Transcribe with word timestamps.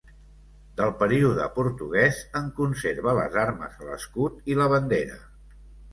Del 0.79 0.93
període 1.01 1.45
portuguès, 1.57 2.21
en 2.41 2.49
conserva 2.61 3.15
les 3.19 3.39
armes 3.45 3.77
a 3.83 3.91
l’escut 3.91 4.53
i 4.55 4.59
la 4.63 4.69
bandera. 4.75 5.21